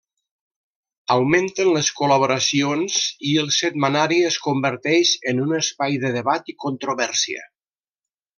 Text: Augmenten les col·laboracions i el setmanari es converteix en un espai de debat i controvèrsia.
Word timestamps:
Augmenten 1.15 1.67
les 1.75 1.89
col·laboracions 1.99 2.97
i 3.33 3.33
el 3.41 3.51
setmanari 3.59 4.17
es 4.31 4.39
converteix 4.47 5.13
en 5.33 5.45
un 5.45 5.55
espai 5.61 6.01
de 6.07 6.13
debat 6.17 6.51
i 6.55 6.57
controvèrsia. 6.67 7.47